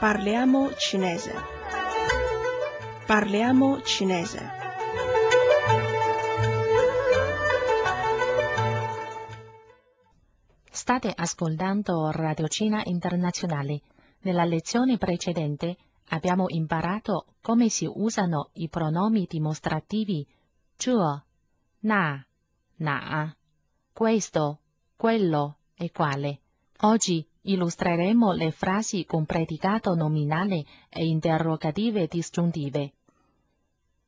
[0.00, 1.34] Parliamo cinese.
[3.04, 4.40] Parliamo cinese.
[10.70, 13.82] State ascoltando Radio Cina Internazionale.
[14.20, 15.76] Nella lezione precedente
[16.08, 20.26] abbiamo imparato come si usano i pronomi dimostrativi
[20.78, 21.22] 这、
[21.80, 22.24] 那、
[22.78, 23.36] na,
[23.92, 24.60] questo,
[24.96, 26.40] quello e quale.
[26.80, 32.93] Oggi illustreremo le frasi con predicato nominale e interrogative disgiuntive.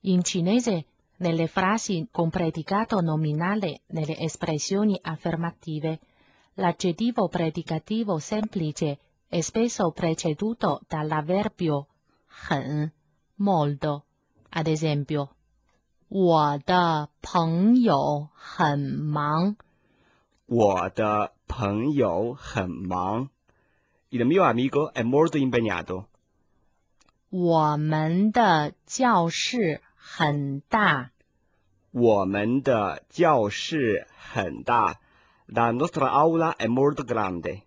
[0.02, 0.86] In cinese,
[1.18, 6.00] nelle frasi con predicato nominale nelle espressioni affermative,
[6.56, 11.88] l'aggettivo predicativo semplice è spesso preceduto dall'avverbio
[12.28, 12.92] 很
[13.36, 14.06] molto.
[14.50, 15.36] Ad esempio,
[16.10, 19.58] 我的朋友很忙。
[20.46, 23.30] 我的 朋友很忙。
[24.10, 26.06] Il mio amico è molto impegnato.
[27.30, 31.12] 我们的教室很大。
[31.92, 35.00] 我们的教室很大。
[35.48, 37.64] La nostra aula è molto grande.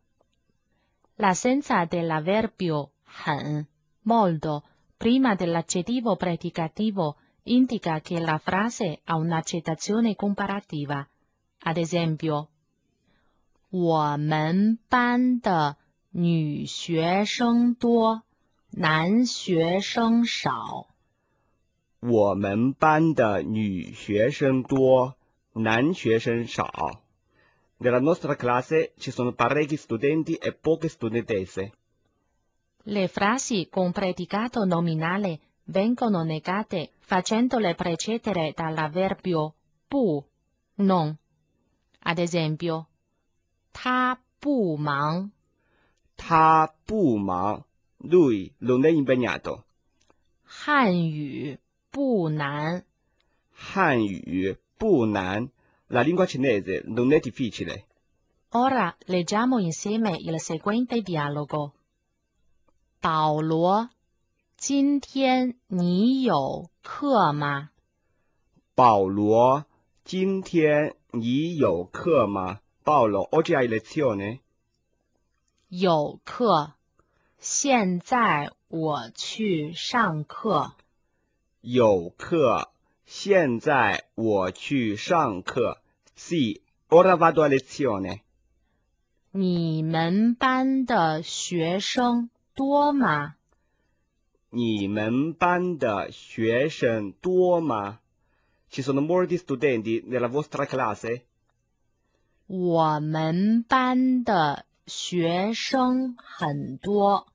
[1.17, 3.67] L'assenza dell'avverbio 很
[4.03, 4.65] molto
[4.97, 11.07] prima dell'aggettivo predicativo indica che la frase ha un'accettazione comparativa.
[11.63, 12.49] Ad esempio,
[13.75, 15.77] 我们班的
[16.11, 18.23] 女学生多，
[18.71, 20.89] 男学生少。
[22.01, 25.17] 我们班的女学生多，
[25.53, 27.03] 男学生少。
[27.79, 31.73] Nella nostra classe ci sono parecchi studenti e poche studentesse.
[32.85, 39.55] Le frasi con predicato nominale vengono negate facendole precedere dall'avverbio
[39.87, 40.25] 不
[40.77, 41.17] non.
[42.01, 42.89] Ad esempio,
[43.75, 45.31] 他不忙。
[46.17, 47.65] 他不忙，
[47.99, 49.63] lui non è impegnato。
[50.45, 51.59] 汉语
[51.91, 52.85] 不难。
[53.53, 55.51] 汉语不难，
[55.89, 61.73] la lingua cinese non è difficile。Ora leggiamo insieme il seguente dialogo。
[63.01, 63.91] 保罗，
[64.57, 67.71] 今天你有课吗？
[68.75, 69.65] 保罗，
[70.05, 74.41] 今天你有课吗 ？Paolo, oggi hai lezione?
[75.69, 76.73] 有课，
[77.39, 80.73] 现在我去上课。
[81.61, 82.71] 有课，
[83.05, 85.81] 现在我去上课。
[86.17, 88.21] Sì, ora vado a lezione.
[89.33, 93.37] 你们班的学生多吗？
[94.51, 98.01] 你们班的学生多吗？
[98.69, 101.27] Ci sono molti studenti nella vostra classe?
[102.48, 107.26] 我们班的学生很多。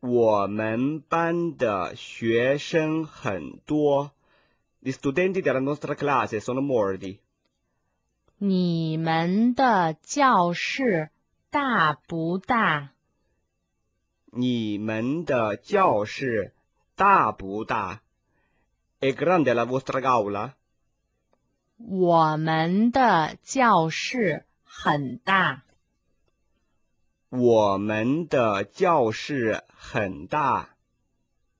[0.00, 4.12] 我们班的学生很多。
[4.82, 7.20] Gli studenti della nostra classe sono molti。
[8.36, 11.08] 你们的教室
[11.48, 12.90] 大不大？
[14.30, 16.52] 你们的教室
[16.94, 18.02] 大不大
[19.00, 20.52] ？È grande la vostra aula？
[21.76, 25.64] 我们的教室很大。
[27.30, 30.68] 我们的教室很大。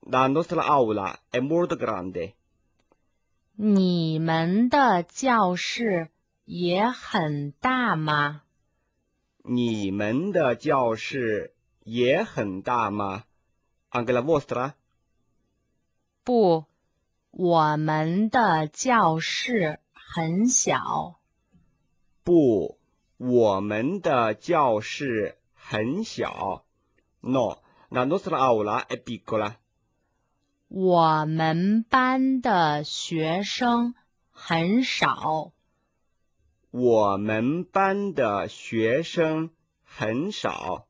[0.01, 2.35] La nostra aula è molto grande。
[3.57, 6.11] 你们的教室
[6.45, 8.43] 也很大吗？
[9.43, 13.25] 你们的教室也很大吗
[13.91, 14.75] ？Anche la vostra？
[16.23, 16.67] 不，
[17.31, 19.81] 我们的教室。
[20.15, 21.19] 很小。
[22.23, 22.79] 不，
[23.17, 26.65] 我们的教室很小。
[27.21, 27.59] No,
[27.91, 29.57] la nostra aula è piccola。
[30.69, 33.97] 我们班的学生
[34.31, 35.51] 很少。
[36.71, 39.50] 我们班的学生
[39.83, 40.87] 很少。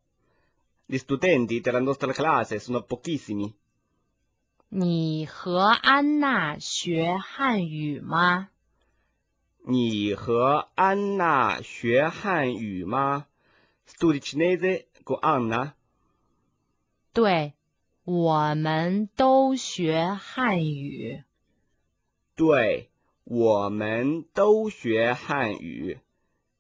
[0.86, 3.54] Gli studenti della nostra classe sono pochissimi。
[4.68, 8.50] 你和安娜学汉语吗？
[9.66, 13.26] 你和安娜学汉语吗
[13.88, 15.72] ？Studi cinese con Anna？
[17.14, 17.54] 对，
[18.04, 21.22] 我们都学汉语。
[22.36, 22.90] 对，
[23.24, 25.98] 我们都学汉语。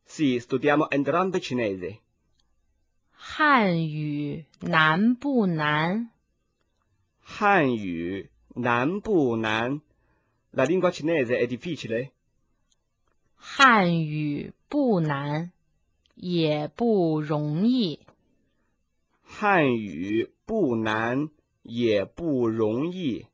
[0.08, 1.98] Sì, studiamo entrambi cinese。
[3.10, 6.08] 汉语难不难？
[7.20, 9.82] 汉语难不难
[10.52, 12.12] ？La lingua cinese è difficile？
[13.43, 15.51] 汉语不难，
[16.15, 17.99] 也不容易。
[19.23, 21.29] 汉语不难
[21.63, 23.25] 也不容易。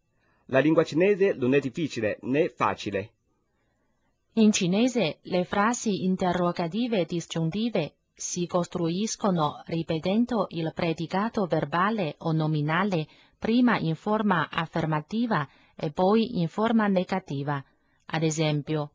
[0.48, 3.10] La lingua cinese non è difficile né facile.
[4.34, 13.08] In cinese le frasi interrogative disgiuntive si costruiscono ripetendo il predicato verbale o nominale
[13.40, 17.64] prima in forma affermativa e poi in forma negativa.
[18.08, 18.92] Ad esempio,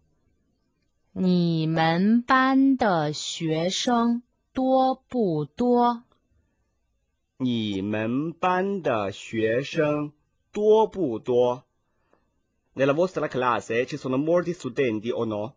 [1.18, 4.22] 你们班的学生
[4.52, 6.04] 多不多？
[7.38, 10.12] 你们班的学生
[10.52, 11.64] 多不多
[12.76, 15.54] ？Nella vostra classe ci sono molti studenti o no?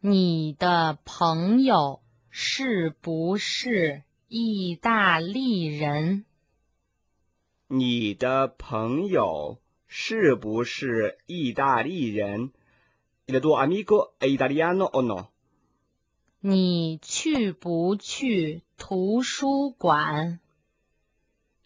[0.00, 6.24] 你的朋友是不是意大利人？
[7.68, 12.50] 你的朋友是不是意大利人
[13.25, 15.29] ？Il tuo amico è italiano o no?
[16.41, 20.39] 你去不去图书馆？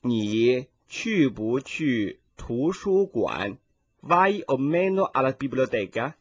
[0.01, 3.57] 你去不去图书馆？
[4.01, 6.17] Vai o meno alla biblioteca?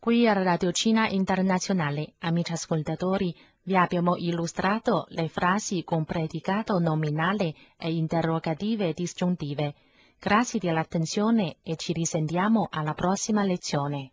[0.00, 3.34] Qui a Radio Cina Internazionale, amici ascoltatori,
[3.64, 9.74] vi abbiamo illustrato le frasi con predicato nominale e interrogative disgiuntive.
[10.18, 14.11] Grazie dell'attenzione e ci risentiamo alla prossima lezione.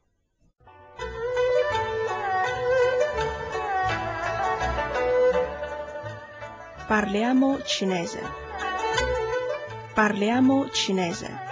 [6.91, 8.19] Parliamo cinese.
[9.95, 11.50] Parliamo cinese.